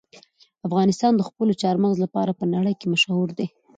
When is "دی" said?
3.37-3.47